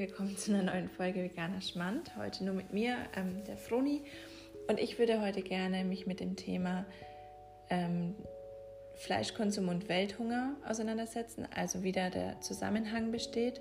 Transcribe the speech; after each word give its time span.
willkommen 0.00 0.34
zu 0.34 0.54
einer 0.54 0.62
neuen 0.62 0.88
Folge 0.88 1.22
Veganer 1.22 1.60
Schmand. 1.60 2.16
Heute 2.16 2.42
nur 2.42 2.54
mit 2.54 2.72
mir, 2.72 2.96
ähm, 3.14 3.44
der 3.44 3.58
Froni. 3.58 4.02
Und 4.66 4.80
ich 4.80 4.98
würde 4.98 5.20
heute 5.20 5.42
gerne 5.42 5.84
mich 5.84 6.06
mit 6.06 6.20
dem 6.20 6.36
Thema 6.36 6.86
ähm, 7.68 8.14
Fleischkonsum 8.94 9.68
und 9.68 9.90
Welthunger 9.90 10.56
auseinandersetzen, 10.66 11.46
also 11.54 11.82
wie 11.82 11.92
da 11.92 12.08
der 12.08 12.40
Zusammenhang 12.40 13.12
besteht 13.12 13.60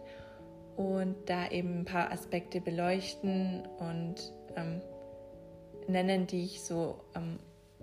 und 0.78 1.18
da 1.26 1.50
eben 1.50 1.82
ein 1.82 1.86
paar 1.86 2.10
Aspekte 2.10 2.62
beleuchten 2.62 3.68
und 3.78 4.34
ähm, 4.56 4.82
nennen, 5.90 6.26
die 6.26 6.46
ich 6.46 6.64
so 6.64 7.02
ähm, 7.18 7.40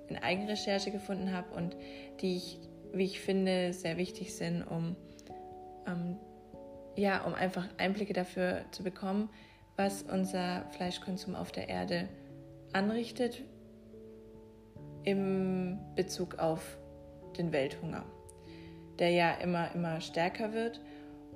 in 0.08 0.16
Eigenrecherche 0.16 0.90
gefunden 0.90 1.30
habe 1.30 1.54
und 1.54 1.76
die 2.22 2.38
ich, 2.38 2.58
wie 2.94 3.04
ich 3.04 3.20
finde, 3.20 3.74
sehr 3.74 3.98
wichtig 3.98 4.34
sind, 4.34 4.62
um 4.62 4.96
ähm, 5.86 6.16
ja, 6.96 7.24
um 7.24 7.34
einfach 7.34 7.66
Einblicke 7.78 8.12
dafür 8.12 8.64
zu 8.70 8.82
bekommen, 8.82 9.28
was 9.76 10.02
unser 10.02 10.64
Fleischkonsum 10.70 11.34
auf 11.34 11.52
der 11.52 11.68
Erde 11.68 12.08
anrichtet 12.72 13.42
im 15.04 15.78
Bezug 15.94 16.38
auf 16.38 16.78
den 17.38 17.52
Welthunger, 17.52 18.04
der 18.98 19.10
ja 19.10 19.34
immer, 19.34 19.72
immer 19.74 20.00
stärker 20.00 20.52
wird. 20.52 20.80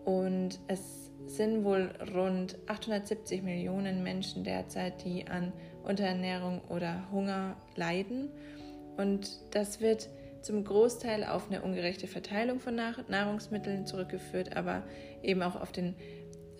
Und 0.05 0.59
es 0.67 1.11
sind 1.27 1.65
wohl 1.65 1.93
rund 2.15 2.59
870 2.67 3.43
Millionen 3.43 4.03
Menschen 4.03 4.43
derzeit, 4.43 5.05
die 5.05 5.29
an 5.29 5.53
Unterernährung 5.85 6.63
oder 6.69 7.11
Hunger 7.13 7.57
leiden. 7.77 8.31
Und 8.97 9.41
das 9.55 9.81
wird 9.81 10.09
zum 10.43 10.65
Großteil 10.65 11.25
auf 11.25 11.49
eine 11.49 11.63
ungerechte 11.63 12.07
Verteilung 12.07 12.61
von 12.61 12.75
Nahrungsmitteln 13.09 13.87
zurückgeführt, 13.87 14.57
aber 14.57 14.83
eben 15.23 15.43
auch 15.43 15.57
auf 15.61 15.73
den 15.73 15.95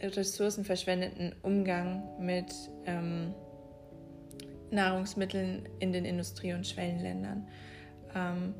ressourcenverschwendeten 0.03 1.35
Umgang 1.43 2.03
mit 2.19 2.53
ähm, 2.87 3.35
Nahrungsmitteln 4.71 5.69
in 5.79 5.93
den 5.93 6.05
Industrie- 6.05 6.55
und 6.55 6.67
Schwellenländern. 6.67 7.49
Ähm, 8.15 8.55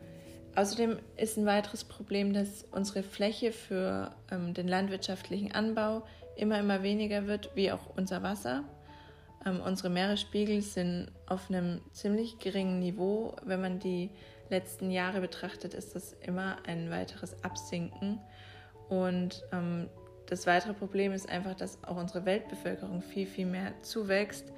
außerdem 0.55 0.99
ist 1.17 1.37
ein 1.39 1.47
weiteres 1.47 1.85
Problem, 1.85 2.33
dass 2.33 2.65
unsere 2.73 3.03
Fläche 3.03 3.53
für 3.53 4.15
ähm, 4.31 4.55
den 4.55 4.69
landwirtschaftlichen 4.69 5.53
Anbau 5.53 6.03
immer, 6.37 6.59
immer 6.59 6.83
weniger 6.83 7.27
wird, 7.27 7.51
wie 7.55 7.73
auch 7.73 7.97
unser 7.97 8.23
Wasser. 8.23 8.65
Ähm, 9.47 9.61
unsere 9.65 9.89
Meeresspiegel 9.89 10.61
sind 10.63 11.11
auf 11.27 11.49
einem 11.49 11.81
ziemlich 11.93 12.39
geringen 12.39 12.81
Niveau, 12.81 13.37
wenn 13.45 13.61
man 13.61 13.79
die 13.79 14.11
letzten 14.51 14.91
Jahre 14.91 15.21
betrachtet, 15.21 15.75
ist 15.75 15.95
das 15.95 16.13
immer 16.21 16.59
ein 16.67 16.91
weiteres 16.91 17.43
Absinken. 17.43 18.21
Und 18.89 19.43
ähm, 19.53 19.89
das 20.27 20.47
weitere 20.47 20.75
Problem 20.75 21.13
ist 21.13 21.29
einfach, 21.29 21.55
dass 21.55 21.83
auch 21.85 21.97
unsere 21.97 22.25
Weltbevölkerung 22.25 23.03
viel, 23.03 23.27
viel 23.27 23.47
mehr 23.47 23.73
zuwächst. 23.83 24.53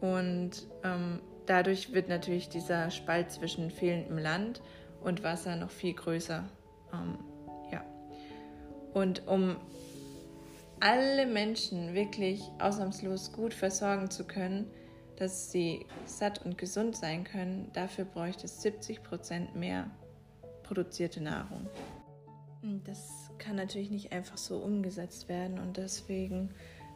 Und 0.00 0.66
ähm, 0.84 1.20
dadurch 1.46 1.92
wird 1.92 2.08
natürlich 2.08 2.48
dieser 2.48 2.90
Spalt 2.90 3.30
zwischen 3.30 3.70
fehlendem 3.70 4.18
Land 4.18 4.62
und 5.00 5.22
Wasser 5.22 5.56
noch 5.56 5.70
viel 5.70 5.94
größer. 5.94 6.44
Ähm, 6.92 7.18
ja. 7.70 7.84
Und 8.94 9.26
um 9.26 9.56
alle 10.80 11.26
Menschen 11.26 11.94
wirklich 11.94 12.42
ausnahmslos 12.58 13.32
gut 13.32 13.54
versorgen 13.54 14.10
zu 14.10 14.24
können, 14.24 14.70
dass 15.16 15.50
sie 15.50 15.86
satt 16.04 16.44
und 16.44 16.58
gesund 16.58 16.96
sein 16.96 17.24
können, 17.24 17.70
dafür 17.72 18.04
bräuchte 18.04 18.46
es 18.46 18.62
70 18.62 19.02
Prozent 19.02 19.56
mehr 19.56 19.90
produzierte 20.62 21.22
Nahrung. 21.22 21.68
Das 22.84 23.30
kann 23.38 23.56
natürlich 23.56 23.90
nicht 23.90 24.12
einfach 24.12 24.36
so 24.36 24.58
umgesetzt 24.58 25.28
werden 25.28 25.58
und 25.58 25.76
deswegen 25.76 26.50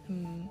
ähm, 0.08 0.48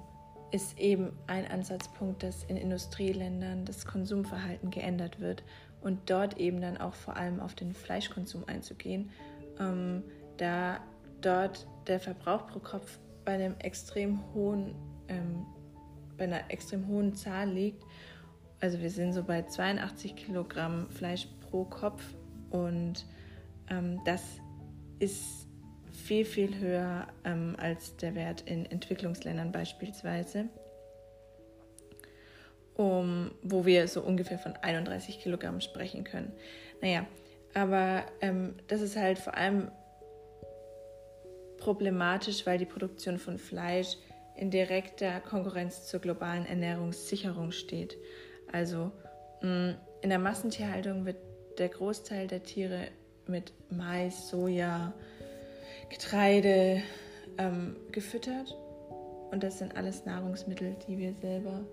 ist 0.52 0.80
eben 0.80 1.12
ein 1.28 1.46
Ansatzpunkt, 1.48 2.24
dass 2.24 2.44
in 2.46 2.58
Industrieländern 2.58 3.66
das 3.66 3.86
Konsumverhalten 3.86 4.72
geändert 4.72 5.20
wird 5.20 5.44
und 5.82 6.10
dort 6.10 6.38
eben 6.38 6.62
dann 6.62 6.78
auch 6.78 6.94
vor 6.94 7.18
allem 7.18 7.40
auf 7.40 7.56
den 7.56 7.74
Fleischkonsum 7.74 8.46
einzugehen, 8.48 9.12
ähm, 9.60 10.04
da 10.38 10.80
dort 11.22 11.68
der 11.88 12.00
Verbrauch 12.00 12.48
pro 12.48 12.60
Kopf 12.60 13.00
bei 13.26 13.34
einem 13.34 13.56
extrem 13.60 14.22
hohen 14.34 14.74
ähm, 15.08 15.46
bei 16.20 16.26
einer 16.26 16.52
extrem 16.52 16.88
hohen 16.88 17.16
Zahl 17.16 17.50
liegt. 17.50 17.84
Also 18.60 18.80
wir 18.82 18.92
sind 18.92 19.14
so 19.14 19.24
bei 19.24 19.44
82 19.44 20.16
Kilogramm 20.16 20.90
Fleisch 20.92 21.28
pro 21.50 21.64
Kopf 21.64 22.04
und 22.50 23.06
ähm, 23.70 24.02
das 24.06 24.22
ist 25.00 25.48
viel, 25.92 26.26
viel 26.26 26.60
höher 26.60 27.08
ähm, 27.24 27.56
als 27.58 27.96
der 27.98 28.16
Wert 28.16 28.42
in 28.42 28.66
Entwicklungsländern 28.66 29.52
beispielsweise, 29.52 30.50
um, 32.76 33.32
wo 33.44 33.66
wir 33.66 33.88
so 33.88 34.02
ungefähr 34.02 34.40
von 34.40 34.56
31 34.56 35.20
Kilogramm 35.20 35.62
sprechen 35.62 36.04
können. 36.04 36.34
Naja, 36.82 37.06
aber 37.54 38.04
ähm, 38.22 38.56
das 38.68 38.82
ist 38.82 38.96
halt 38.96 39.20
vor 39.20 39.36
allem 39.36 39.72
problematisch, 41.58 42.46
weil 42.46 42.58
die 42.58 42.66
Produktion 42.66 43.18
von 43.18 43.38
Fleisch 43.38 43.98
in 44.40 44.52
direkter 44.52 45.20
Konkurrenz 45.20 45.86
zur 45.86 46.00
globalen 46.00 46.46
Ernährungssicherung 46.46 47.52
steht. 47.52 47.98
Also 48.50 48.92
mm, 49.42 49.72
in 50.02 50.10
der 50.10 50.20
Massentierhaltung 50.20 51.06
wird 51.06 51.18
der 51.58 51.68
Großteil 51.68 52.28
der 52.28 52.44
Tiere 52.44 52.88
mit 53.28 53.52
Mais, 53.70 54.30
Soja, 54.30 54.94
Getreide 55.90 56.82
ähm, 57.38 57.76
gefüttert. 57.92 58.56
Und 59.30 59.44
das 59.44 59.60
sind 59.60 59.76
alles 59.76 60.06
Nahrungsmittel, 60.06 60.78
die 60.88 60.98
wir 60.98 61.14
selber 61.22 61.66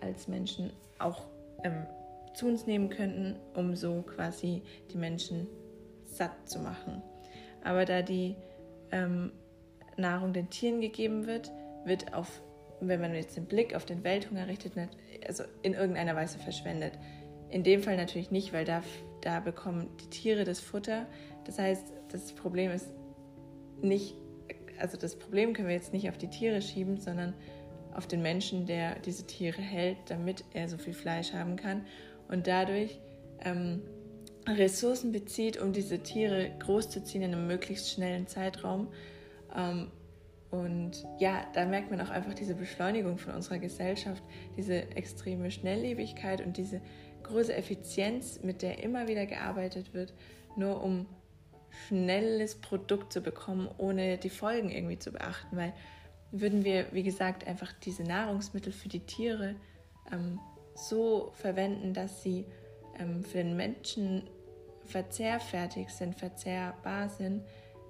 als 0.00 0.28
Menschen 0.28 0.72
auch 1.00 1.26
ähm, 1.64 1.84
zu 2.32 2.46
uns 2.46 2.64
nehmen 2.66 2.90
könnten, 2.90 3.36
um 3.54 3.74
so 3.74 4.02
quasi 4.02 4.62
die 4.92 4.98
Menschen 4.98 5.48
satt 6.04 6.48
zu 6.48 6.60
machen. 6.60 7.02
Aber 7.64 7.84
da 7.84 8.02
die 8.02 8.36
ähm, 8.92 9.32
Nahrung 9.96 10.32
den 10.32 10.48
Tieren 10.48 10.80
gegeben 10.80 11.26
wird, 11.26 11.50
wird 11.84 12.14
auf, 12.14 12.42
wenn 12.80 13.00
man 13.00 13.14
jetzt 13.14 13.36
den 13.36 13.46
Blick 13.46 13.74
auf 13.74 13.84
den 13.84 14.04
Welthunger 14.04 14.46
richtet, 14.48 14.72
also 15.26 15.44
in 15.62 15.74
irgendeiner 15.74 16.16
Weise 16.16 16.38
verschwendet. 16.38 16.92
In 17.50 17.62
dem 17.62 17.82
Fall 17.82 17.96
natürlich 17.96 18.30
nicht, 18.30 18.52
weil 18.52 18.64
da, 18.64 18.82
da 19.20 19.40
bekommen 19.40 19.88
die 20.00 20.10
Tiere 20.10 20.44
das 20.44 20.60
Futter. 20.60 21.06
Das 21.44 21.58
heißt, 21.58 21.92
das 22.10 22.32
Problem 22.32 22.70
ist 22.70 22.88
nicht, 23.80 24.14
also 24.78 24.96
das 24.96 25.16
Problem 25.16 25.52
können 25.52 25.68
wir 25.68 25.74
jetzt 25.74 25.92
nicht 25.92 26.08
auf 26.08 26.18
die 26.18 26.28
Tiere 26.28 26.62
schieben, 26.62 26.98
sondern 26.98 27.34
auf 27.94 28.06
den 28.06 28.22
Menschen, 28.22 28.66
der 28.66 28.98
diese 29.00 29.26
Tiere 29.26 29.62
hält, 29.62 29.98
damit 30.08 30.44
er 30.52 30.68
so 30.68 30.78
viel 30.78 30.94
Fleisch 30.94 31.32
haben 31.32 31.56
kann 31.56 31.86
und 32.28 32.46
dadurch 32.46 32.98
ähm, 33.44 33.82
Ressourcen 34.46 35.12
bezieht, 35.12 35.60
um 35.60 35.72
diese 35.72 36.00
Tiere 36.00 36.50
großzuziehen 36.58 37.22
in 37.22 37.32
einem 37.32 37.46
möglichst 37.46 37.90
schnellen 37.90 38.26
Zeitraum. 38.26 38.88
Ähm, 39.54 39.90
und 40.54 41.04
ja, 41.18 41.44
da 41.52 41.64
merkt 41.64 41.90
man 41.90 42.00
auch 42.00 42.10
einfach 42.10 42.34
diese 42.34 42.54
Beschleunigung 42.54 43.18
von 43.18 43.34
unserer 43.34 43.58
Gesellschaft, 43.58 44.22
diese 44.56 44.88
extreme 44.96 45.50
Schnelllebigkeit 45.50 46.40
und 46.40 46.56
diese 46.56 46.80
große 47.24 47.54
Effizienz, 47.54 48.40
mit 48.42 48.62
der 48.62 48.82
immer 48.82 49.08
wieder 49.08 49.26
gearbeitet 49.26 49.94
wird, 49.94 50.14
nur 50.56 50.82
um 50.82 51.06
schnelles 51.88 52.54
Produkt 52.54 53.12
zu 53.12 53.20
bekommen, 53.20 53.68
ohne 53.78 54.16
die 54.16 54.30
Folgen 54.30 54.70
irgendwie 54.70 54.98
zu 54.98 55.10
beachten. 55.10 55.56
Weil 55.56 55.72
würden 56.30 56.64
wir, 56.64 56.86
wie 56.92 57.02
gesagt, 57.02 57.46
einfach 57.46 57.72
diese 57.72 58.04
Nahrungsmittel 58.04 58.72
für 58.72 58.88
die 58.88 59.00
Tiere 59.00 59.56
ähm, 60.12 60.38
so 60.76 61.32
verwenden, 61.34 61.94
dass 61.94 62.22
sie 62.22 62.46
ähm, 63.00 63.24
für 63.24 63.38
den 63.38 63.56
Menschen 63.56 64.22
verzehrfertig 64.84 65.88
sind, 65.90 66.14
verzehrbar 66.14 67.08
sind, 67.08 67.42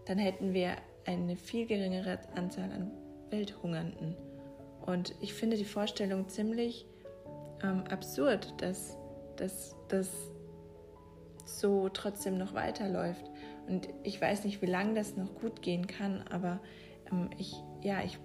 dann 0.06 0.18
hätten 0.18 0.54
wir 0.54 0.76
eine 1.06 1.36
viel 1.36 1.66
geringere 1.66 2.18
Anzahl 2.34 2.70
an 2.70 2.90
Welthungernden. 3.30 4.16
Und 4.84 5.14
ich 5.20 5.34
finde 5.34 5.56
die 5.56 5.64
Vorstellung 5.64 6.28
ziemlich 6.28 6.86
ähm, 7.62 7.84
absurd, 7.90 8.54
dass 8.60 8.98
das 9.88 10.12
so 11.44 11.88
trotzdem 11.88 12.38
noch 12.38 12.54
weiterläuft. 12.54 13.30
Und 13.66 13.88
ich 14.02 14.20
weiß 14.20 14.44
nicht, 14.44 14.60
wie 14.62 14.66
lange 14.66 14.94
das 14.94 15.16
noch 15.16 15.34
gut 15.34 15.62
gehen 15.62 15.86
kann, 15.86 16.22
aber 16.30 16.60
ähm, 17.10 17.30
ich, 17.38 17.54
ja, 17.82 18.02
ich, 18.02 18.18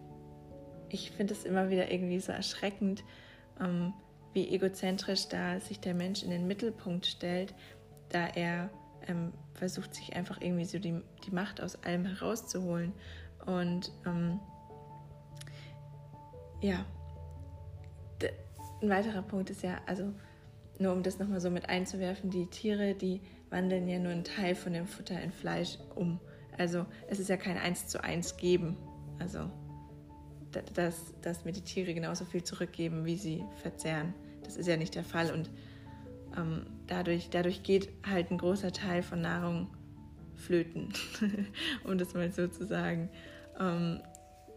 ich 0.89 1.11
finde 1.11 1.33
es 1.33 1.45
immer 1.45 1.69
wieder 1.69 1.91
irgendwie 1.91 2.19
so 2.19 2.31
erschreckend, 2.31 3.03
ähm, 3.59 3.93
wie 4.33 4.49
egozentrisch 4.49 5.27
da 5.27 5.59
sich 5.59 5.79
der 5.79 5.93
Mensch 5.93 6.23
in 6.23 6.29
den 6.29 6.47
Mittelpunkt 6.47 7.05
stellt, 7.05 7.53
da 8.09 8.27
er 8.27 8.69
ähm, 9.09 9.33
versucht 9.53 9.93
sich 9.93 10.15
einfach 10.15 10.39
irgendwie 10.41 10.65
so 10.65 10.79
die, 10.79 11.01
die 11.25 11.31
Macht 11.31 11.61
aus 11.61 11.83
allem 11.83 12.05
herauszuholen. 12.05 12.93
Und 13.45 13.91
ähm, 14.05 14.39
ja, 16.61 16.85
ein 18.81 18.89
weiterer 18.89 19.21
Punkt 19.21 19.49
ist 19.49 19.63
ja, 19.63 19.79
also 19.85 20.13
nur 20.77 20.93
um 20.93 21.03
das 21.03 21.19
nochmal 21.19 21.41
so 21.41 21.49
mit 21.49 21.67
einzuwerfen, 21.67 22.29
die 22.29 22.45
Tiere, 22.45 22.95
die 22.95 23.21
wandeln 23.49 23.87
ja 23.87 23.99
nur 23.99 24.11
einen 24.11 24.23
Teil 24.23 24.55
von 24.55 24.73
dem 24.73 24.87
Futter 24.87 25.21
in 25.21 25.31
Fleisch 25.31 25.77
um. 25.95 26.19
Also 26.57 26.85
es 27.07 27.19
ist 27.19 27.29
ja 27.29 27.37
kein 27.37 27.57
Eins 27.57 27.87
zu 27.87 28.03
eins 28.03 28.37
geben. 28.37 28.77
Also 29.19 29.49
dass, 30.73 31.13
dass 31.21 31.45
mir 31.45 31.51
die 31.51 31.61
Tiere 31.61 31.93
genauso 31.93 32.25
viel 32.25 32.43
zurückgeben, 32.43 33.05
wie 33.05 33.17
sie 33.17 33.43
verzehren. 33.61 34.13
Das 34.43 34.57
ist 34.57 34.67
ja 34.67 34.77
nicht 34.77 34.95
der 34.95 35.03
Fall 35.03 35.31
und 35.31 35.49
ähm, 36.37 36.65
dadurch, 36.87 37.29
dadurch 37.29 37.63
geht 37.63 37.89
halt 38.07 38.31
ein 38.31 38.37
großer 38.37 38.71
Teil 38.71 39.03
von 39.03 39.21
Nahrung 39.21 39.75
flöten, 40.35 40.93
um 41.83 41.97
das 41.97 42.13
mal 42.13 42.31
so 42.31 42.47
zu 42.47 42.65
sagen. 42.65 43.09
Ähm, 43.59 44.01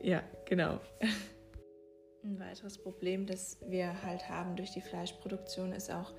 ja, 0.00 0.22
genau. 0.46 0.80
Ein 2.24 2.38
weiteres 2.38 2.78
Problem, 2.78 3.26
das 3.26 3.58
wir 3.66 4.00
halt 4.04 4.28
haben 4.28 4.54
durch 4.54 4.70
die 4.70 4.80
Fleischproduktion, 4.80 5.72
ist 5.72 5.90
auch 5.90 6.12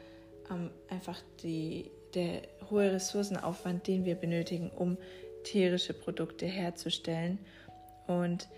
ähm, 0.51 0.69
einfach 0.89 1.21
die, 1.41 1.91
der 2.13 2.41
hohe 2.69 2.91
Ressourcenaufwand, 2.91 3.87
den 3.87 4.03
wir 4.03 4.15
benötigen, 4.15 4.69
um 4.69 4.97
tierische 5.45 5.93
Produkte 5.93 6.45
herzustellen. 6.45 7.39
Und 8.07 8.49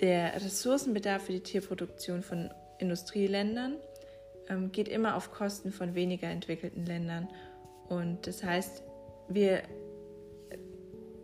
der 0.00 0.34
Ressourcenbedarf 0.34 1.22
für 1.26 1.32
die 1.32 1.42
Tierproduktion 1.42 2.22
von 2.22 2.50
Industrieländern 2.78 3.76
ähm, 4.50 4.72
geht 4.72 4.88
immer 4.88 5.16
auf 5.16 5.30
Kosten 5.30 5.72
von 5.72 5.94
weniger 5.94 6.28
entwickelten 6.28 6.84
Ländern. 6.84 7.28
Und 7.88 8.26
das 8.26 8.44
heißt, 8.44 8.82
wir 9.28 9.62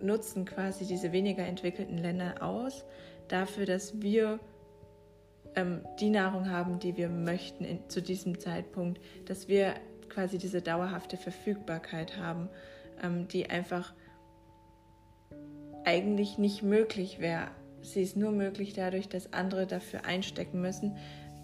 nutzen 0.00 0.44
quasi 0.44 0.86
diese 0.86 1.12
weniger 1.12 1.44
entwickelten 1.44 1.98
Länder 1.98 2.42
aus 2.42 2.84
dafür, 3.28 3.66
dass 3.66 4.00
wir 4.00 4.38
ähm, 5.54 5.80
die 6.00 6.10
Nahrung 6.10 6.50
haben, 6.50 6.78
die 6.78 6.96
wir 6.96 7.08
möchten 7.08 7.64
in, 7.64 7.88
zu 7.88 8.00
diesem 8.00 8.38
Zeitpunkt, 8.38 9.00
dass 9.24 9.48
wir 9.48 9.74
quasi 10.08 10.38
diese 10.38 10.62
dauerhafte 10.62 11.16
Verfügbarkeit 11.16 12.16
haben, 12.16 12.48
ähm, 13.02 13.26
die 13.28 13.50
einfach 13.50 13.94
eigentlich 15.84 16.38
nicht 16.38 16.62
möglich 16.62 17.20
wäre. 17.20 17.48
Sie 17.82 18.02
ist 18.02 18.16
nur 18.16 18.32
möglich 18.32 18.72
dadurch, 18.74 19.08
dass 19.08 19.32
andere 19.32 19.66
dafür 19.66 20.04
einstecken 20.04 20.60
müssen, 20.60 20.96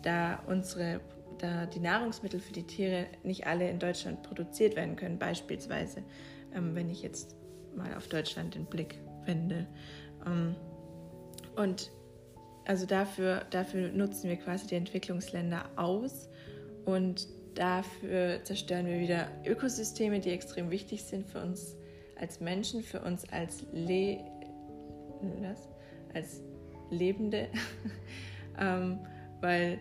da 0.03 0.41
unsere 0.47 1.01
da 1.43 1.67
die 1.67 1.81
Nahrungsmittel 1.81 2.41
für 2.41 2.53
die 2.53 2.67
Tiere 2.67 3.07
nicht 3.25 3.47
alle 3.47 3.69
in 3.69 3.79
Deutschland 3.79 4.23
produziert 4.23 4.77
werden 4.77 4.97
können, 4.97 5.19
beispielsweise, 5.19 6.03
ähm, 6.55 6.75
wenn 6.75 6.89
ich 6.89 7.03
jetzt 7.03 7.37
mal 7.75 7.95
auf 7.97 8.07
Deutschland 8.09 8.55
den 8.55 8.65
Blick 8.65 8.99
wende. 9.25 9.67
Ähm, 10.25 10.55
und 11.57 11.91
also 12.65 12.87
dafür, 12.87 13.45
dafür 13.51 13.91
nutzen 13.91 14.29
wir 14.29 14.37
quasi 14.37 14.69
die 14.69 14.77
Entwicklungsländer 14.77 15.69
aus 15.77 16.29
und 16.85 17.27
dafür 17.55 18.43
zerstören 18.45 18.87
wir 18.87 19.01
wieder 19.01 19.29
Ökosysteme, 19.45 20.21
die 20.21 20.31
extrem 20.31 20.71
wichtig 20.71 21.03
sind 21.03 21.27
für 21.27 21.43
uns 21.43 21.77
als 22.21 22.41
Menschen, 22.41 22.83
für 22.83 23.01
uns 23.01 23.29
als, 23.31 23.67
Le 23.73 24.19
als 26.15 26.41
Lebende, 26.91 27.49
ähm, 28.59 29.01
weil 29.41 29.81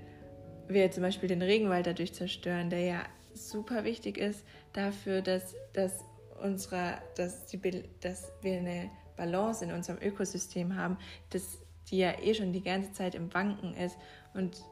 wir 0.74 0.92
zum 0.92 1.04
Beispiel 1.04 1.30
den 1.30 1.42
Regenwald 1.42 1.88
dadurch 1.88 2.14
zerstören, 2.14 2.70
der 2.70 2.82
ja 2.82 3.02
super 3.34 3.84
wichtig 3.84 4.18
ist 4.18 4.44
dafür, 4.74 5.22
dass, 5.22 5.56
dass, 5.74 6.04
unsere, 6.42 6.98
dass, 7.16 7.46
die, 7.46 7.60
dass 8.02 8.32
wir 8.42 8.58
eine 8.58 8.90
Balance 9.16 9.64
in 9.64 9.72
unserem 9.72 10.02
Ökosystem 10.02 10.76
haben, 10.76 10.98
das, 11.30 11.60
die 11.90 12.00
ja 12.00 12.14
eh 12.22 12.34
schon 12.34 12.54
die 12.54 12.64
ganze 12.64 12.92
Zeit 12.94 13.16
im 13.16 13.34
Wanken 13.34 13.74
ist 13.76 13.98
und 14.34 14.64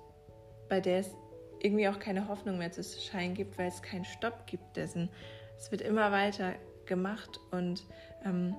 bei 0.68 0.80
der 0.80 1.00
es 1.00 1.12
irgendwie 1.62 1.88
auch 1.88 2.00
keine 2.00 2.28
Hoffnung 2.28 2.58
mehr 2.58 2.72
zu 2.72 2.84
scheinen 2.84 3.34
gibt, 3.34 3.58
weil 3.58 3.68
es 3.68 3.82
keinen 3.82 4.06
Stopp 4.06 4.48
gibt 4.48 4.78
dessen. 4.78 5.10
Es 5.58 5.72
wird 5.72 5.82
immer 5.82 6.12
weiter 6.12 6.56
gemacht 6.86 7.40
und 7.52 7.84
ähm, 8.26 8.56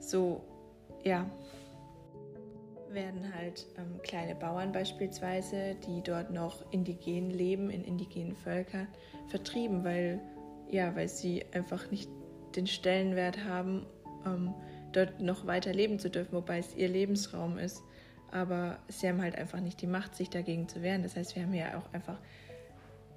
so, 0.00 0.42
ja, 1.04 1.30
werden 2.94 3.34
halt 3.34 3.66
ähm, 3.76 4.00
kleine 4.02 4.34
Bauern 4.34 4.72
beispielsweise, 4.72 5.76
die 5.86 6.02
dort 6.02 6.30
noch 6.30 6.64
indigen 6.72 7.30
leben, 7.30 7.70
in 7.70 7.84
indigenen 7.84 8.34
Völkern, 8.36 8.88
vertrieben, 9.28 9.84
weil, 9.84 10.20
ja, 10.70 10.94
weil 10.94 11.08
sie 11.08 11.44
einfach 11.52 11.90
nicht 11.90 12.08
den 12.56 12.66
Stellenwert 12.66 13.44
haben, 13.44 13.86
ähm, 14.24 14.54
dort 14.92 15.20
noch 15.20 15.46
weiter 15.46 15.72
leben 15.72 15.98
zu 15.98 16.10
dürfen, 16.10 16.32
wobei 16.32 16.58
es 16.58 16.74
ihr 16.74 16.88
Lebensraum 16.88 17.58
ist. 17.58 17.82
Aber 18.30 18.78
sie 18.88 19.08
haben 19.08 19.22
halt 19.22 19.36
einfach 19.36 19.60
nicht 19.60 19.80
die 19.80 19.86
Macht, 19.86 20.14
sich 20.14 20.30
dagegen 20.30 20.68
zu 20.68 20.82
wehren. 20.82 21.02
Das 21.02 21.16
heißt, 21.16 21.36
wir 21.36 21.42
haben 21.44 21.54
ja 21.54 21.78
auch 21.78 21.92
einfach 21.92 22.18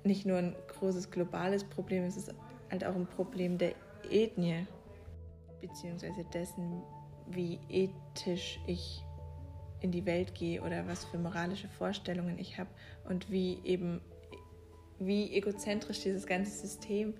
nicht 0.04 0.26
nur 0.26 0.38
ein 0.38 0.56
großes 0.68 1.12
globales 1.12 1.64
Problem, 1.64 2.04
es 2.04 2.18
ist 2.18 2.34
halt 2.70 2.86
auch 2.86 2.96
ein 2.96 3.08
Problem 3.08 3.58
der 3.58 3.74
Ethnie, 4.10 4.66
beziehungsweise 5.62 6.24
dessen, 6.34 6.84
wie 7.28 7.60
ethisch 7.70 8.60
ich 8.68 9.04
in 9.82 9.92
die 9.92 10.06
Welt 10.06 10.34
gehe 10.36 10.62
oder 10.62 10.88
was 10.88 11.06
für 11.06 11.18
moralische 11.18 11.68
Vorstellungen 11.68 12.38
ich 12.40 12.58
habe 12.58 12.70
und 13.08 13.32
wie 13.32 13.60
eben 13.64 14.02
wie 15.00 15.32
egozentrisch 15.34 16.02
dieses 16.02 16.26
ganze 16.26 16.52
System 16.52 17.14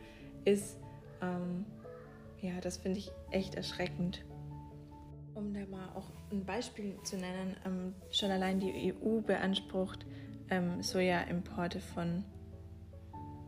ist. 0.46 0.78
Ähm, 1.22 1.66
ja, 2.42 2.60
das 2.62 2.78
finde 2.78 3.00
ich 3.00 3.12
echt 3.32 3.56
erschreckend. 3.56 4.24
Um 5.36 5.54
da 5.54 5.60
mal 5.70 5.90
auch 5.96 6.10
ein 6.32 6.46
Beispiel 6.46 6.98
zu 7.04 7.18
nennen, 7.18 7.56
ähm, 7.66 7.94
schon 8.12 8.32
allein 8.32 8.60
die 8.60 8.94
EU 8.94 9.22
beansprucht 9.22 10.06
ähm, 10.50 10.82
Sojaimporte 10.82 11.80
von 11.80 12.24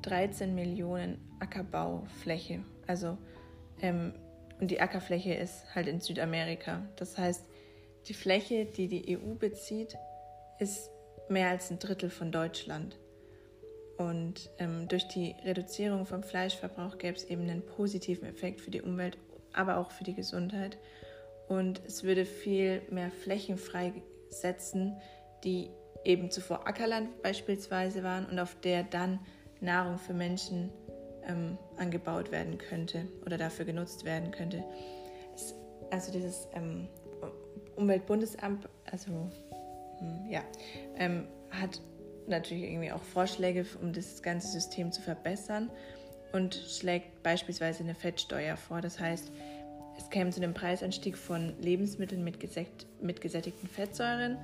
13 0.04 0.54
Millionen 0.54 1.20
Ackerbaufläche. 1.40 2.64
Also 2.86 3.18
ähm, 3.82 4.14
und 4.60 4.72
die 4.72 4.82
Ackerfläche 4.82 5.34
ist 5.34 5.74
halt 5.74 5.88
in 5.88 6.02
Südamerika. 6.02 6.82
Das 6.98 7.18
heißt, 7.18 7.49
die 8.10 8.14
Fläche, 8.16 8.66
die 8.66 8.88
die 8.88 9.18
EU 9.18 9.36
bezieht, 9.36 9.96
ist 10.58 10.90
mehr 11.30 11.50
als 11.50 11.70
ein 11.70 11.80
Drittel 11.80 12.10
von 12.10 12.32
Deutschland. 12.32 12.98
Und 13.98 14.50
ähm, 14.58 14.88
durch 14.88 15.08
die 15.08 15.36
Reduzierung 15.46 16.06
vom 16.06 16.24
Fleischverbrauch 16.24 16.98
gäbe 16.98 17.16
es 17.16 17.26
eben 17.26 17.44
einen 17.44 17.66
positiven 17.66 18.28
Effekt 18.28 18.62
für 18.62 18.72
die 18.72 18.82
Umwelt, 18.82 19.18
aber 19.54 19.78
auch 19.78 19.92
für 19.92 20.04
die 20.04 20.16
Gesundheit. 20.16 20.78
Und 21.48 21.82
es 21.86 22.04
würde 22.04 22.26
viel 22.26 22.82
mehr 22.90 23.12
Flächen 23.12 23.58
freisetzen, 23.58 25.00
die 25.44 25.70
eben 26.04 26.32
zuvor 26.32 26.68
Ackerland 26.68 27.22
beispielsweise 27.22 28.04
waren 28.04 28.26
und 28.26 28.40
auf 28.40 28.56
der 28.62 28.84
dann 28.84 29.20
Nahrung 29.60 29.98
für 29.98 30.14
Menschen 30.14 30.72
ähm, 31.28 31.58
angebaut 31.78 32.32
werden 32.32 32.58
könnte 32.58 33.08
oder 33.26 33.38
dafür 33.38 33.66
genutzt 33.66 34.06
werden 34.06 34.32
könnte. 34.32 34.64
Es, 35.36 35.54
also 35.92 36.12
dieses 36.12 36.48
ähm, 36.54 36.88
Umweltbundesamt, 37.80 38.68
also 38.92 39.32
hm, 40.00 40.30
ja, 40.30 40.42
ähm, 40.98 41.26
hat 41.50 41.82
natürlich 42.28 42.64
irgendwie 42.64 42.92
auch 42.92 43.02
Vorschläge, 43.02 43.66
um 43.82 43.94
das 43.94 44.22
ganze 44.22 44.48
System 44.48 44.92
zu 44.92 45.02
verbessern 45.02 45.72
und 46.32 46.54
schlägt 46.54 47.24
beispielsweise 47.24 47.84
eine 47.84 47.96
Fettsteuer 47.96 48.56
vor. 48.56 48.82
Das 48.82 49.00
heißt, 49.00 49.32
es 49.98 50.10
käme 50.10 50.30
zu 50.30 50.42
einem 50.42 50.54
Preisanstieg 50.54 51.18
von 51.18 51.60
Lebensmitteln 51.60 52.24
mit, 52.24 52.38
mit 53.02 53.22
gesättigten 53.22 53.68
Fettsäuren, 53.68 54.38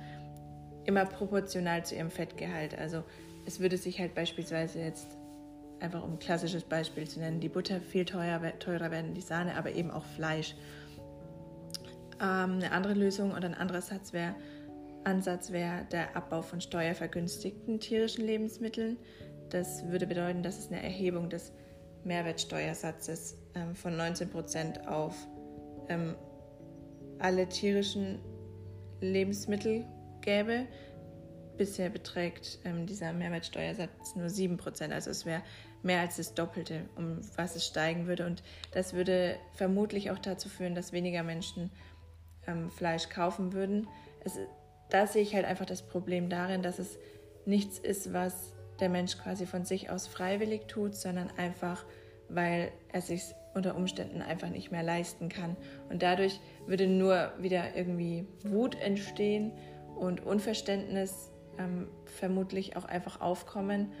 immer 0.84 1.04
proportional 1.04 1.84
zu 1.84 1.94
ihrem 1.94 2.10
Fettgehalt. 2.10 2.76
Also 2.76 3.04
es 3.46 3.60
würde 3.60 3.76
sich 3.76 4.00
halt 4.00 4.14
beispielsweise 4.14 4.80
jetzt, 4.80 5.06
einfach 5.80 6.02
um 6.02 6.12
ein 6.14 6.18
klassisches 6.18 6.64
Beispiel 6.64 7.06
zu 7.06 7.20
nennen, 7.20 7.40
die 7.40 7.48
Butter 7.48 7.80
viel 7.80 8.04
teurer, 8.04 8.58
teurer 8.58 8.90
werden, 8.90 9.14
die 9.14 9.20
Sahne, 9.20 9.56
aber 9.56 9.72
eben 9.72 9.90
auch 9.90 10.04
Fleisch. 10.04 10.54
Ähm, 12.20 12.52
eine 12.52 12.72
andere 12.72 12.94
Lösung 12.94 13.32
oder 13.32 13.46
ein 13.46 13.54
anderer 13.54 13.82
Satz 13.82 14.12
wär, 14.12 14.34
Ansatz 15.04 15.52
wäre 15.52 15.86
der 15.92 16.16
Abbau 16.16 16.42
von 16.42 16.60
steuervergünstigten 16.60 17.78
tierischen 17.78 18.26
Lebensmitteln. 18.26 18.98
Das 19.50 19.86
würde 19.88 20.06
bedeuten, 20.06 20.42
dass 20.42 20.58
es 20.58 20.68
eine 20.68 20.82
Erhebung 20.82 21.30
des 21.30 21.52
Mehrwertsteuersatzes 22.04 23.36
ähm, 23.54 23.74
von 23.74 23.96
19 23.96 24.30
Prozent 24.30 24.88
auf 24.88 25.14
ähm, 25.88 26.16
alle 27.18 27.48
tierischen 27.48 28.18
Lebensmittel 29.00 29.84
gäbe. 30.20 30.66
Bisher 31.56 31.88
beträgt 31.88 32.58
dieser 32.86 33.14
Mehrwertsteuersatz 33.14 34.14
nur 34.14 34.28
7 34.28 34.58
Prozent, 34.58 34.92
also 34.92 35.10
es 35.10 35.24
wäre 35.24 35.40
mehr 35.82 36.00
als 36.00 36.16
das 36.16 36.34
Doppelte, 36.34 36.82
um 36.96 37.20
was 37.36 37.56
es 37.56 37.64
steigen 37.66 38.06
würde. 38.06 38.26
Und 38.26 38.42
das 38.72 38.92
würde 38.92 39.36
vermutlich 39.54 40.10
auch 40.10 40.18
dazu 40.18 40.50
führen, 40.50 40.74
dass 40.74 40.92
weniger 40.92 41.22
Menschen 41.22 41.70
ähm, 42.46 42.70
Fleisch 42.70 43.08
kaufen 43.08 43.52
würden. 43.52 43.88
Es, 44.24 44.38
da 44.90 45.06
sehe 45.06 45.22
ich 45.22 45.34
halt 45.34 45.44
einfach 45.44 45.66
das 45.66 45.82
Problem 45.82 46.28
darin, 46.28 46.62
dass 46.62 46.78
es 46.78 46.98
nichts 47.44 47.78
ist, 47.78 48.12
was 48.12 48.52
der 48.80 48.88
Mensch 48.88 49.16
quasi 49.18 49.46
von 49.46 49.64
sich 49.64 49.90
aus 49.90 50.06
freiwillig 50.06 50.66
tut, 50.66 50.94
sondern 50.94 51.30
einfach, 51.36 51.84
weil 52.28 52.70
er 52.92 53.00
sich 53.00 53.22
unter 53.54 53.74
Umständen 53.74 54.20
einfach 54.20 54.50
nicht 54.50 54.70
mehr 54.70 54.82
leisten 54.82 55.28
kann. 55.28 55.56
Und 55.88 56.02
dadurch 56.02 56.40
würde 56.66 56.86
nur 56.86 57.32
wieder 57.38 57.74
irgendwie 57.74 58.26
Wut 58.44 58.78
entstehen 58.80 59.52
und 59.96 60.24
Unverständnis 60.24 61.30
ähm, 61.58 61.88
vermutlich 62.04 62.76
auch 62.76 62.84
einfach 62.84 63.20
aufkommen. 63.20 63.92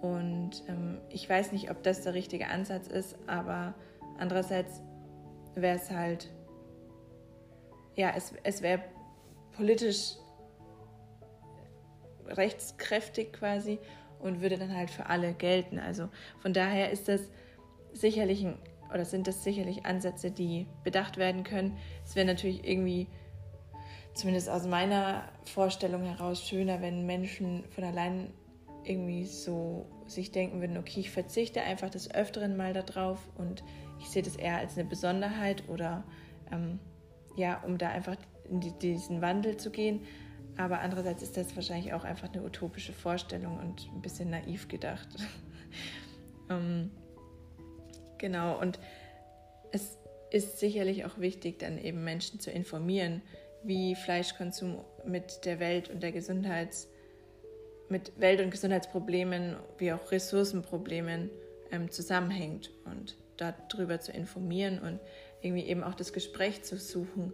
Und 0.00 0.64
ähm, 0.68 0.98
ich 1.08 1.28
weiß 1.28 1.52
nicht, 1.52 1.70
ob 1.70 1.82
das 1.82 2.02
der 2.02 2.14
richtige 2.14 2.48
Ansatz 2.48 2.88
ist, 2.88 3.16
aber 3.28 3.74
andererseits 4.18 4.82
wäre 5.54 5.76
es 5.76 5.90
halt 5.90 6.28
ja, 7.96 8.12
es, 8.14 8.32
es 8.44 8.62
wäre 8.62 8.82
politisch 9.56 10.16
rechtskräftig 12.28 13.32
quasi 13.32 13.78
und 14.18 14.40
würde 14.40 14.58
dann 14.58 14.74
halt 14.74 14.90
für 14.90 15.06
alle 15.06 15.32
gelten. 15.34 15.78
Also 15.78 16.08
von 16.40 16.52
daher 16.52 16.90
ist 16.90 17.08
das 17.08 17.22
sicherlich 17.92 18.44
ein, 18.44 18.58
oder 18.92 19.04
sind 19.04 19.26
das 19.26 19.42
sicherlich 19.42 19.86
Ansätze, 19.86 20.30
die 20.30 20.66
bedacht 20.84 21.16
werden 21.16 21.42
können. 21.42 21.76
Es 22.04 22.14
wäre 22.14 22.26
natürlich 22.26 22.66
irgendwie, 22.66 23.08
zumindest 24.14 24.48
aus 24.48 24.66
meiner 24.66 25.28
Vorstellung 25.44 26.02
heraus, 26.02 26.46
schöner, 26.46 26.80
wenn 26.80 27.06
Menschen 27.06 27.64
von 27.70 27.84
allein 27.84 28.32
irgendwie 28.84 29.24
so 29.24 29.86
sich 30.06 30.30
denken 30.30 30.60
würden, 30.60 30.76
okay, 30.76 31.00
ich 31.00 31.10
verzichte 31.10 31.62
einfach 31.62 31.90
des 31.90 32.14
Öfteren 32.14 32.56
mal 32.56 32.72
darauf 32.72 33.18
und 33.36 33.64
ich 33.98 34.08
sehe 34.08 34.22
das 34.22 34.36
eher 34.36 34.58
als 34.58 34.78
eine 34.78 34.88
Besonderheit 34.88 35.68
oder 35.68 36.04
ähm, 36.52 36.78
ja, 37.36 37.62
um 37.64 37.78
da 37.78 37.88
einfach 37.88 38.16
in 38.48 38.60
die, 38.60 38.72
diesen 38.72 39.20
Wandel 39.20 39.56
zu 39.56 39.70
gehen. 39.70 40.00
Aber 40.56 40.80
andererseits 40.80 41.22
ist 41.22 41.36
das 41.36 41.54
wahrscheinlich 41.54 41.92
auch 41.92 42.04
einfach 42.04 42.32
eine 42.32 42.42
utopische 42.42 42.92
Vorstellung 42.92 43.58
und 43.58 43.88
ein 43.94 44.00
bisschen 44.00 44.30
naiv 44.30 44.68
gedacht. 44.68 45.08
ähm, 46.50 46.90
genau, 48.18 48.58
und 48.58 48.78
es 49.72 49.98
ist 50.30 50.58
sicherlich 50.58 51.04
auch 51.04 51.18
wichtig, 51.18 51.58
dann 51.58 51.78
eben 51.78 52.02
Menschen 52.04 52.40
zu 52.40 52.50
informieren, 52.50 53.22
wie 53.62 53.94
Fleischkonsum 53.94 54.82
mit 55.04 55.44
der 55.44 55.60
Welt 55.60 55.90
und 55.90 56.02
der 56.02 56.12
Gesundheits, 56.12 56.88
mit 57.88 58.18
Welt- 58.18 58.40
und 58.40 58.50
Gesundheitsproblemen 58.50 59.56
wie 59.78 59.92
auch 59.92 60.10
Ressourcenproblemen 60.10 61.30
ähm, 61.70 61.90
zusammenhängt 61.90 62.70
und 62.84 63.16
darüber 63.36 64.00
zu 64.00 64.12
informieren 64.12 64.78
und 64.78 65.00
irgendwie 65.40 65.66
eben 65.66 65.82
auch 65.82 65.94
das 65.94 66.12
Gespräch 66.12 66.62
zu 66.62 66.76
suchen 66.76 67.32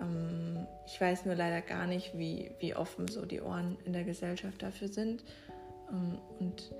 ähm, 0.00 0.66
ich 0.86 1.00
weiß 1.00 1.24
nur 1.26 1.34
leider 1.34 1.60
gar 1.60 1.86
nicht, 1.86 2.16
wie, 2.16 2.52
wie 2.60 2.74
offen 2.74 3.08
so 3.08 3.26
die 3.26 3.40
Ohren 3.40 3.78
in 3.84 3.92
der 3.92 4.04
Gesellschaft 4.04 4.62
dafür 4.62 4.88
sind. 4.88 5.24
Ähm, 5.90 6.18
und 6.38 6.74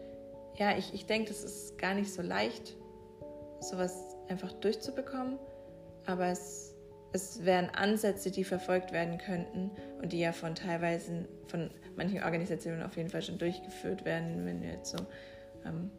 ja, 0.57 0.77
ich, 0.77 0.95
ich 0.95 1.07
denke, 1.07 1.29
das 1.29 1.45
ist 1.45 1.79
gar 1.79 1.95
nicht 1.95 2.13
so 2.13 2.23
leicht, 2.23 2.77
sowas 3.61 4.17
einfach 4.29 4.53
durchzubekommen. 4.53 5.39
Aber 6.07 6.27
es, 6.27 6.75
es 7.13 7.45
wären 7.45 7.71
Ansätze, 7.71 8.31
die 8.31 8.45
verfolgt 8.45 8.93
werden 8.93 9.19
könnten 9.19 9.71
und 10.01 10.13
die 10.13 10.21
ja 10.21 10.33
von 10.33 10.55
teilweise 10.55 11.29
von 11.49 11.71
manchen 11.97 12.23
Organisationen 12.23 12.83
auf 12.83 12.97
jeden 12.97 13.11
Fall 13.11 13.23
schon 13.23 13.39
durchgeführt 13.39 14.05
werden, 14.05 14.47
wenn 14.47 14.63
wir 14.63 14.71
jetzt 14.71 14.97
so 14.97 15.05
ähm, 15.65 15.91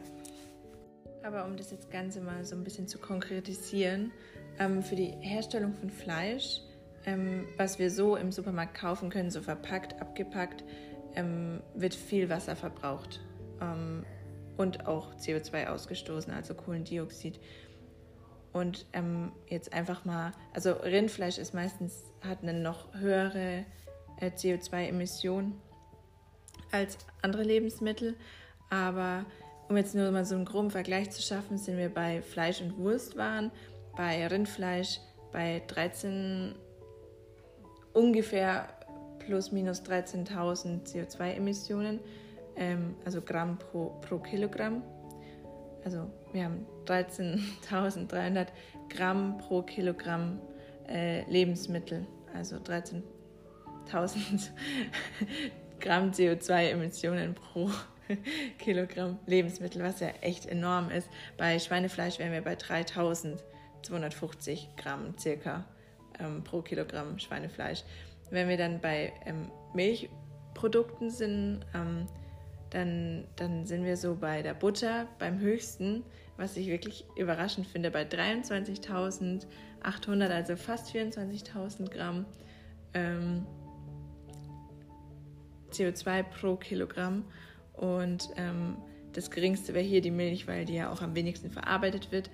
Aber 1.23 1.45
um 1.45 1.57
das 1.57 1.71
jetzt 1.71 1.89
Ganze 1.91 2.21
mal 2.21 2.45
so 2.45 2.55
ein 2.55 2.63
bisschen 2.63 2.87
zu 2.87 2.99
konkretisieren, 2.99 4.13
ähm, 4.59 4.81
für 4.81 4.95
die 4.95 5.13
Herstellung 5.19 5.73
von 5.73 5.89
Fleisch, 5.89 6.61
ähm, 7.05 7.45
was 7.57 7.79
wir 7.79 7.91
so 7.91 8.15
im 8.15 8.31
Supermarkt 8.31 8.75
kaufen 8.75 9.09
können, 9.09 9.29
so 9.29 9.41
verpackt, 9.41 10.01
abgepackt, 10.01 10.63
ähm, 11.17 11.61
wird 11.73 11.93
viel 11.93 12.29
Wasser 12.29 12.55
verbraucht 12.55 13.19
ähm, 13.59 14.05
und 14.55 14.87
auch 14.87 15.15
CO2 15.15 15.67
ausgestoßen, 15.67 16.31
also 16.31 16.53
Kohlendioxid. 16.53 17.39
Und 18.53 18.85
ähm, 18.93 19.31
jetzt 19.47 19.73
einfach 19.73 20.05
mal, 20.05 20.31
also 20.53 20.71
Rindfleisch 20.71 21.37
ist 21.37 21.53
meistens, 21.53 22.03
hat 22.21 22.43
eine 22.43 22.53
noch 22.53 22.93
höhere 22.93 23.65
äh, 24.19 24.29
CO2-Emission 24.29 25.59
als 26.71 26.97
andere 27.21 27.43
Lebensmittel. 27.43 28.15
Aber 28.69 29.25
um 29.69 29.77
jetzt 29.77 29.95
nur 29.95 30.09
mal 30.11 30.25
so 30.25 30.35
einen 30.35 30.45
groben 30.45 30.71
Vergleich 30.71 31.11
zu 31.11 31.21
schaffen, 31.21 31.57
sind 31.57 31.77
wir 31.77 31.89
bei 31.89 32.21
Fleisch- 32.21 32.61
und 32.61 32.77
Wurstwaren, 32.77 33.51
bei 33.95 34.25
Rindfleisch 34.27 34.99
bei 35.31 35.61
13 35.67 36.55
ungefähr 37.93 38.69
plus 39.27 39.51
minus 39.51 39.81
13.000 39.81 40.87
CO2-Emissionen, 40.87 41.99
ähm, 42.55 42.95
also 43.05 43.21
Gramm 43.21 43.57
pro, 43.57 43.89
pro 44.01 44.19
Kilogramm. 44.19 44.83
Also 45.83 46.09
wir 46.31 46.45
haben 46.45 46.65
13.300 46.85 48.47
Gramm 48.89 49.37
pro 49.37 49.63
Kilogramm 49.63 50.39
äh, 50.87 51.29
Lebensmittel, 51.29 52.07
also 52.33 52.55
13.000 52.55 53.03
Gramm 55.79 56.11
CO2-Emissionen 56.11 57.35
pro 57.35 57.69
Kilogramm 58.57 59.19
Lebensmittel, 59.25 59.83
was 59.83 59.99
ja 59.99 60.07
echt 60.21 60.45
enorm 60.45 60.89
ist. 60.89 61.09
Bei 61.37 61.59
Schweinefleisch 61.59 62.19
wären 62.19 62.31
wir 62.31 62.41
bei 62.41 62.55
3250 62.55 64.69
Gramm 64.77 65.13
circa 65.19 65.65
ähm, 66.19 66.43
pro 66.43 66.61
Kilogramm 66.61 67.19
Schweinefleisch. 67.19 67.83
Wenn 68.29 68.49
wir 68.49 68.57
dann 68.57 68.81
bei 68.81 69.13
ähm, 69.25 69.49
Milchprodukten 69.73 71.09
sind, 71.09 71.61
ähm, 71.73 72.07
dann, 72.69 73.23
dann 73.35 73.65
sind 73.65 73.85
wir 73.85 73.95
so 73.95 74.15
bei 74.15 74.41
der 74.41 74.53
Butter 74.53 75.07
beim 75.19 75.39
höchsten, 75.39 76.03
was 76.35 76.57
ich 76.57 76.67
wirklich 76.67 77.05
überraschend 77.15 77.65
finde, 77.67 77.91
bei 77.91 78.03
23.800, 78.03 80.29
also 80.29 80.57
fast 80.57 80.93
24.000 80.93 81.89
Gramm 81.89 82.25
ähm, 82.93 83.45
CO2 85.71 86.23
pro 86.23 86.57
Kilogramm. 86.57 87.23
Und 87.73 88.29
ähm, 88.35 88.75
das 89.13 89.31
geringste 89.31 89.73
wäre 89.73 89.85
hier 89.85 90.01
die 90.01 90.11
Milch, 90.11 90.45
weil 90.47 90.65
die 90.65 90.75
ja 90.75 90.91
auch 90.91 91.01
am 91.01 91.15
wenigsten 91.15 91.49
verarbeitet 91.49 92.11
wird, 92.11 92.29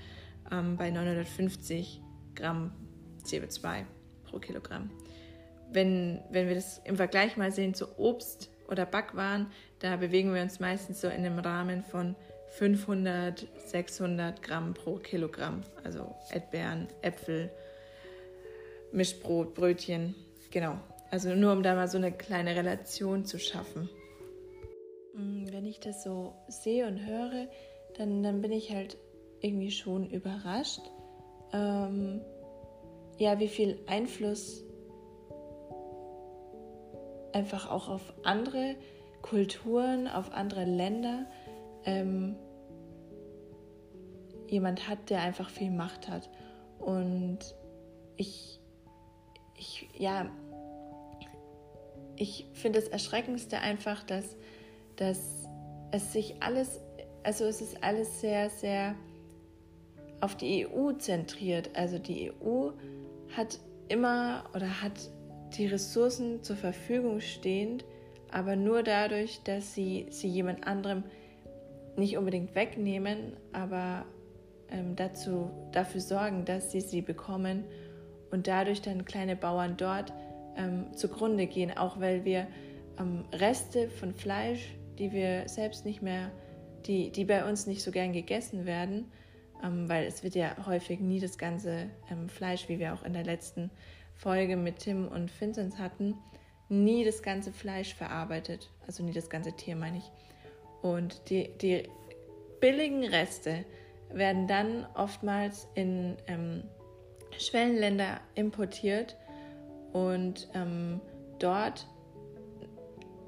ähm, 0.52 0.78
bei 0.78 0.90
950 0.90 2.02
Gramm 2.36 2.72
CO2 3.24 3.86
pro 4.24 4.40
Kilogramm 4.40 4.90
wenn, 5.74 6.22
wenn 6.30 6.48
wir 6.48 6.56
das 6.56 6.80
im 6.86 6.98
Vergleich 6.98 7.38
mal 7.38 7.51
sehen 7.51 7.74
zu 7.74 7.98
Obst 7.98 8.50
oder 8.68 8.86
Backwaren, 8.86 9.48
da 9.80 9.96
bewegen 9.98 10.34
wir 10.34 10.42
uns 10.42 10.60
meistens 10.60 11.01
so 11.01 11.08
in 11.08 11.25
einem 11.25 11.39
Rahmen 11.39 11.84
von 11.84 12.15
500, 12.58 13.48
600 13.65 14.42
Gramm 14.44 14.74
pro 14.74 14.96
Kilogramm. 14.96 15.62
Also 15.84 16.15
Erdbeeren, 16.32 16.88
Äpfel, 17.01 17.51
Mischbrot, 18.92 19.53
Brötchen. 19.56 20.15
Genau. 20.51 20.77
Also 21.10 21.36
nur 21.36 21.51
um 21.51 21.63
da 21.63 21.75
mal 21.75 21.88
so 21.88 21.98
eine 21.98 22.12
kleine 22.12 22.56
Relation 22.56 23.25
zu 23.25 23.39
schaffen. 23.39 23.89
Mm, 25.15 25.46
wenn 25.51 25.65
ich 25.65 25.80
das 25.80 26.03
so 26.03 26.34
sehe 26.48 26.88
und 26.88 27.06
höre, 27.06 27.48
dann, 27.98 28.24
dann 28.24 28.42
bin 28.42 28.51
ich 28.51 28.72
halt 28.72 28.98
irgendwie 29.42 29.72
schon 29.72 30.10
überrascht, 30.10 30.82
ähm, 31.51 32.22
ja, 33.18 33.39
wie 33.39 33.48
viel 33.48 33.80
Einfluss 33.88 34.63
einfach 37.34 37.70
auch 37.70 37.90
auf 37.90 38.13
andere 38.24 38.75
Kulturen, 39.22 40.08
auf 40.08 40.32
andere 40.34 40.66
Länder 40.66 41.25
ähm, 41.86 42.36
jemand 44.48 44.88
hat, 44.88 45.10
der 45.10 45.22
einfach 45.22 45.50
viel 45.50 45.72
Macht 45.72 46.08
hat. 46.08 46.30
Und 46.80 47.40
ich, 48.18 48.60
ich 49.58 49.90
ja, 49.98 50.30
ich 52.16 52.46
finde 52.54 52.80
das 52.80 52.90
Erschreckendste 52.90 53.60
einfach, 53.60 54.04
dass, 54.04 54.36
dass 54.98 55.48
es 55.92 56.13
sich 56.13 56.36
alles, 56.42 56.80
also 57.24 57.46
es 57.46 57.62
ist 57.62 57.84
alles 57.84 58.22
sehr, 58.22 58.50
sehr 58.50 58.96
auf 60.22 60.36
die 60.36 60.68
EU 60.68 60.94
zentriert. 60.94 61.72
Also 61.75 61.98
die 62.00 62.32
EU 62.32 62.72
hat 63.36 63.60
immer 63.88 64.46
oder 64.54 64.82
hat 64.82 65.10
die 65.58 65.68
Ressourcen 65.68 66.44
zur 66.44 66.56
Verfügung 66.56 67.20
stehend, 67.20 67.86
aber 68.32 68.56
nur 68.56 68.84
dadurch, 68.84 69.42
dass 69.44 69.74
sie 69.74 70.08
sie 70.10 70.28
jemand 70.28 70.66
anderem 70.66 71.04
nicht 71.96 72.18
unbedingt 72.18 72.56
wegnehmen, 72.56 73.38
aber 73.52 74.06
ähm, 74.70 74.96
dazu, 74.96 75.52
dafür 75.72 76.02
sorgen, 76.02 76.46
dass 76.46 76.72
sie 76.72 76.82
sie 76.82 77.02
bekommen 77.02 77.64
und 78.32 78.48
dadurch 78.48 78.82
dann 78.82 79.06
kleine 79.06 79.36
Bauern 79.36 79.78
dort 79.78 80.12
ähm, 80.58 80.88
zugrunde 80.96 81.46
gehen, 81.48 81.76
auch 81.78 82.00
weil 82.00 82.26
wir 82.26 82.48
ähm, 83.00 83.26
Reste 83.32 83.90
von 83.90 84.14
Fleisch, 84.14 84.74
die 84.98 85.12
wir 85.12 85.48
selbst 85.48 85.86
nicht 85.86 86.02
mehr, 86.02 86.32
die, 86.86 87.12
die 87.12 87.26
bei 87.26 87.48
uns 87.48 87.68
nicht 87.68 87.84
so 87.84 87.92
gern 87.92 88.14
gegessen 88.14 88.66
werden, 88.66 89.12
ähm, 89.64 89.88
weil 89.88 90.06
es 90.06 90.24
wird 90.24 90.36
ja 90.36 90.56
häufig 90.66 91.00
nie 91.00 91.20
das 91.20 91.38
ganze 91.38 91.90
ähm, 92.12 92.28
Fleisch, 92.30 92.68
wie 92.70 92.80
wir 92.80 92.94
auch 92.94 93.04
in 93.04 93.14
der 93.14 93.24
letzten 93.24 93.70
Folge 94.15 94.55
mit 94.55 94.79
Tim 94.79 95.08
und 95.08 95.29
Vincent 95.39 95.77
hatten, 95.79 96.15
nie 96.70 97.03
das 97.03 97.22
ganze 97.22 97.51
Fleisch 97.51 97.93
verarbeitet. 97.93 98.70
Also 98.88 99.03
nie 99.03 99.13
das 99.13 99.29
ganze 99.29 99.53
Tier, 99.53 99.75
meine 99.75 99.98
ich. 99.98 100.12
Und 100.82 101.29
die, 101.29 101.50
die 101.62 101.89
billigen 102.60 103.03
Reste 103.03 103.65
werden 104.12 104.48
dann 104.48 104.86
oftmals 104.96 105.67
in 105.75 106.17
ähm, 106.27 106.63
Schwellenländer 107.38 108.20
importiert 108.36 109.17
und 109.91 110.50
ähm, 110.53 111.01
dort 111.39 111.88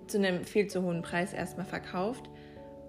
zu 0.07 0.17
einem 0.17 0.43
viel 0.43 0.67
zu 0.67 0.83
hohen 0.83 1.01
Preis 1.01 1.33
erstmal 1.33 1.65
verkauft. 1.65 2.29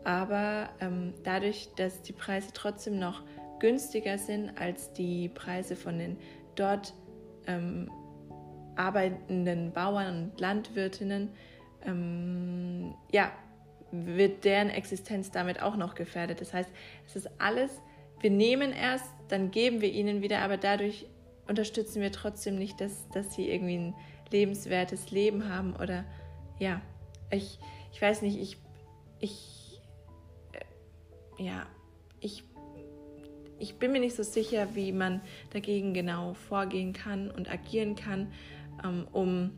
Aber 0.04 0.68
ähm, 0.80 1.14
dadurch, 1.24 1.70
dass 1.76 2.02
die 2.02 2.12
Preise 2.12 2.50
trotzdem 2.52 2.98
noch 2.98 3.22
günstiger 3.58 4.18
sind 4.18 4.50
als 4.58 4.92
die 4.92 5.28
Preise 5.28 5.76
von 5.76 5.98
den 5.98 6.18
dort 6.54 6.94
ähm, 7.46 7.90
arbeitenden 8.76 9.72
Bauern 9.72 10.30
und 10.30 10.40
Landwirtinnen, 10.40 11.30
ähm, 11.84 12.94
ja, 13.12 13.32
wird 13.90 14.44
deren 14.44 14.70
Existenz 14.70 15.30
damit 15.30 15.62
auch 15.62 15.76
noch 15.76 15.94
gefährdet. 15.94 16.40
Das 16.40 16.52
heißt, 16.52 16.70
es 17.06 17.16
ist 17.16 17.30
alles, 17.40 17.80
wir 18.20 18.30
nehmen 18.30 18.72
erst, 18.72 19.06
dann 19.28 19.50
geben 19.50 19.80
wir 19.80 19.90
ihnen 19.90 20.22
wieder, 20.22 20.40
aber 20.40 20.56
dadurch 20.56 21.06
unterstützen 21.48 22.02
wir 22.02 22.12
trotzdem 22.12 22.56
nicht, 22.56 22.80
dass, 22.80 23.08
dass 23.10 23.34
sie 23.34 23.48
irgendwie 23.48 23.78
ein 23.78 23.94
lebenswertes 24.30 25.10
Leben 25.10 25.48
haben 25.48 25.76
oder 25.76 26.04
ja, 26.58 26.80
ich, 27.30 27.58
ich 27.92 28.02
weiß 28.02 28.22
nicht, 28.22 28.38
ich, 28.38 28.58
ich, 29.20 29.80
äh, 31.38 31.44
ja, 31.44 31.66
ich, 32.20 32.44
ich 33.58 33.78
bin 33.78 33.92
mir 33.92 34.00
nicht 34.00 34.16
so 34.16 34.22
sicher, 34.22 34.68
wie 34.74 34.92
man 34.92 35.20
dagegen 35.52 35.94
genau 35.94 36.34
vorgehen 36.34 36.92
kann 36.92 37.30
und 37.30 37.50
agieren 37.50 37.94
kann, 37.94 38.32
ähm, 38.84 39.06
um 39.12 39.52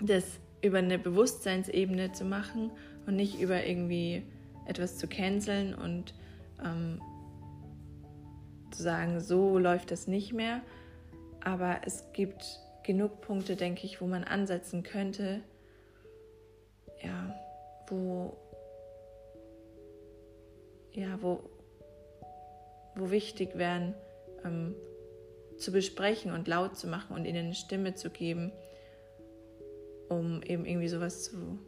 das 0.00 0.40
über 0.62 0.78
eine 0.78 0.98
Bewusstseinsebene 0.98 2.12
zu 2.12 2.24
machen 2.24 2.70
und 3.06 3.16
nicht 3.16 3.40
über 3.40 3.64
irgendwie 3.64 4.24
etwas 4.66 4.98
zu 4.98 5.06
canceln 5.08 5.74
und 5.74 6.14
ähm, 6.64 7.00
zu 8.70 8.82
sagen, 8.82 9.20
so 9.20 9.58
läuft 9.58 9.90
das 9.90 10.06
nicht 10.06 10.32
mehr. 10.32 10.60
Aber 11.40 11.80
es 11.84 12.12
gibt 12.12 12.60
genug 12.84 13.20
Punkte, 13.20 13.56
denke 13.56 13.86
ich, 13.86 14.00
wo 14.00 14.06
man 14.06 14.24
ansetzen 14.24 14.82
könnte, 14.82 15.42
ja, 17.02 17.34
wo, 17.88 18.36
ja, 20.92 21.18
wo, 21.20 21.40
wo 22.94 23.10
wichtig 23.10 23.56
wären, 23.56 23.94
ähm, 24.44 24.74
zu 25.58 25.72
besprechen 25.72 26.32
und 26.32 26.48
laut 26.48 26.76
zu 26.76 26.86
machen 26.86 27.14
und 27.14 27.24
ihnen 27.24 27.46
eine 27.46 27.54
Stimme 27.54 27.94
zu 27.94 28.10
geben, 28.10 28.52
um 30.08 30.42
eben 30.42 30.64
irgendwie 30.66 30.88
sowas 30.88 31.22
zu, 31.24 31.58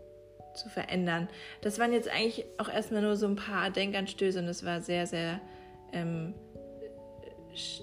zu 0.54 0.69
verändern. 0.69 1.28
Das 1.61 1.78
waren 1.78 1.93
jetzt 1.93 2.09
eigentlich 2.09 2.45
auch 2.59 2.69
erstmal 2.69 3.02
nur 3.02 3.16
so 3.16 3.26
ein 3.26 3.37
paar 3.37 3.71
Denkanstöße 3.71 4.38
und 4.38 4.49
es 4.49 4.64
war 4.64 4.81
sehr, 4.81 5.07
sehr 5.07 5.40
ähm, 5.93 6.35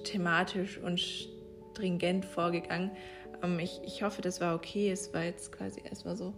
thematisch 0.04 0.78
und 0.78 1.00
stringent 1.00 2.26
vorgegangen. 2.26 2.92
Ähm, 3.42 3.60
ich, 3.60 3.82
ich 3.84 4.04
hoffe, 4.04 4.22
das 4.22 4.42
war 4.42 4.56
okay. 4.56 4.92
Es 4.92 5.14
war 5.14 5.24
jetzt 5.24 5.52
quasi 5.52 5.82
erstmal 5.84 6.16
so, 6.16 6.34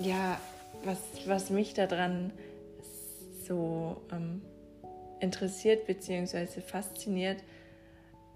ja, 0.00 0.40
was, 0.84 0.98
was 1.26 1.50
mich 1.50 1.74
daran 1.74 2.32
so 3.46 4.02
ähm, 4.12 4.42
interessiert 5.20 5.86
bzw. 5.86 6.60
fasziniert, 6.60 7.42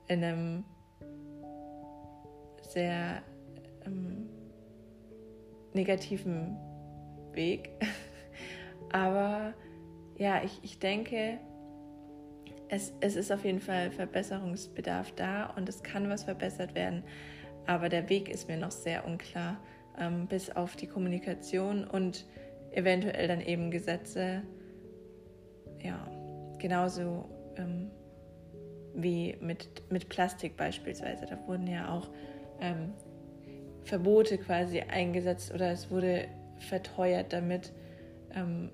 in 0.09 0.25
einem 0.25 0.65
sehr 2.63 3.23
ähm, 3.87 4.29
negativen 5.73 6.57
Weg. 7.33 7.71
Aber 8.93 9.55
ja, 10.17 10.43
ich, 10.43 10.59
ich 10.63 10.79
denke, 10.79 11.39
es, 12.69 12.93
es 13.01 13.17
ist 13.17 13.33
auf 13.33 13.45
jeden 13.45 13.61
Fall 13.61 13.91
Verbesserungsbedarf 13.91 15.13
da 15.13 15.47
und 15.57 15.69
es 15.69 15.83
kann 15.83 16.09
was 16.09 16.25
verbessert 16.25 16.75
werden. 16.75 17.03
Aber 17.67 17.89
der 17.89 18.09
Weg 18.09 18.29
ist 18.29 18.49
mir 18.49 18.57
noch 18.57 18.71
sehr 18.71 19.07
unklar, 19.07 19.61
ähm, 19.99 20.27
bis 20.27 20.51
auf 20.51 20.77
die 20.77 20.87
Kommunikation 20.87 21.85
und 21.85 22.27
eventuell 22.73 23.29
dann 23.29 23.41
eben 23.41 23.71
Gesetze. 23.71 24.43
Ja, 25.83 26.07
genauso 26.61 27.29
ähm, 27.57 27.91
wie 28.95 29.37
mit, 29.41 29.91
mit 29.91 30.09
Plastik 30.09 30.57
beispielsweise. 30.57 31.27
Da 31.27 31.39
wurden 31.47 31.67
ja 31.67 31.93
auch 31.93 32.09
ähm, 32.61 32.93
Verbote 33.85 34.39
quasi 34.39 34.81
eingesetzt 34.81 35.53
oder 35.53 35.73
es 35.73 35.91
wurde 35.91 36.29
verteuert, 36.59 37.33
damit 37.33 37.73
ähm, 38.35 38.71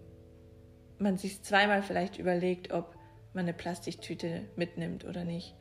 man 0.99 1.17
sich 1.17 1.43
zweimal 1.43 1.83
vielleicht 1.83 2.19
überlegt, 2.19 2.73
ob 2.73 2.97
man 3.33 3.45
eine 3.45 3.53
Plastiktüte 3.53 4.43
mitnimmt 4.57 5.05
oder 5.05 5.25
nicht. 5.25 5.55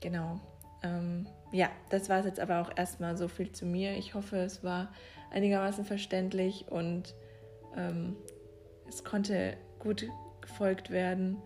Genau. 0.00 0.40
Ähm, 0.82 1.26
ja, 1.52 1.70
das 1.90 2.08
war 2.08 2.20
es 2.20 2.26
jetzt 2.26 2.40
aber 2.40 2.60
auch 2.60 2.76
erstmal 2.76 3.16
so 3.16 3.28
viel 3.28 3.52
zu 3.52 3.66
mir. 3.66 3.96
Ich 3.96 4.14
hoffe, 4.14 4.36
es 4.38 4.62
war 4.62 4.92
einigermaßen 5.30 5.84
verständlich 5.84 6.66
und 6.70 7.14
ähm, 7.76 8.16
es 8.88 9.02
konnte 9.02 9.56
gut 9.78 10.06
gefolgt 10.44 10.90
werden. 10.90 11.38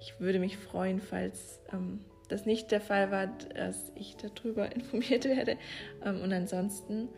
Ich 0.00 0.20
würde 0.20 0.38
mich 0.38 0.58
freuen, 0.58 1.00
falls 1.00 1.60
ähm, 1.72 2.00
das 2.28 2.46
nicht 2.46 2.70
der 2.70 2.80
Fall 2.80 3.10
war, 3.10 3.28
dass 3.54 3.92
ich 3.94 4.16
darüber 4.16 4.70
informiert 4.74 5.24
werde. 5.24 5.56
Ähm, 6.04 6.20
und 6.20 6.32
ansonsten 6.32 7.08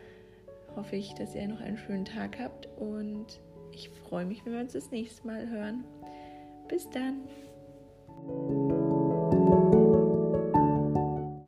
hoffe 0.75 0.95
ich, 0.95 1.13
dass 1.15 1.35
ihr 1.35 1.47
noch 1.47 1.59
einen 1.59 1.77
schönen 1.77 2.05
Tag 2.05 2.39
habt 2.39 2.67
und 2.77 3.41
ich 3.71 3.89
freue 3.89 4.25
mich, 4.25 4.45
wenn 4.45 4.53
wir 4.53 4.61
uns 4.61 4.73
das 4.73 4.91
nächste 4.91 5.25
Mal 5.27 5.49
hören. 5.49 5.83
Bis 6.67 6.89
dann. 6.89 7.27